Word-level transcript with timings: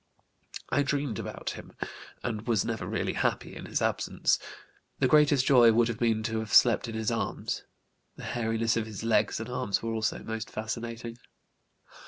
I 0.69 0.81
dreamed 0.81 1.19
about 1.19 1.51
him 1.51 1.73
and 2.23 2.47
was 2.47 2.65
never 2.65 2.87
really 2.87 3.13
happy 3.13 3.55
in 3.55 3.65
his 3.67 3.83
absence; 3.83 4.39
the 4.97 5.07
greatest 5.07 5.45
joy 5.45 5.71
would 5.71 5.87
have 5.89 5.99
been 5.99 6.23
to 6.23 6.39
have 6.39 6.51
slept 6.51 6.87
in 6.87 6.95
his 6.95 7.11
arms; 7.11 7.65
the 8.15 8.23
hairiness 8.23 8.75
of 8.75 8.87
his 8.87 9.03
legs 9.03 9.39
and 9.39 9.47
arms 9.47 9.83
were 9.83 9.93
also 9.93 10.23
most 10.23 10.49
fascinating. 10.49 11.19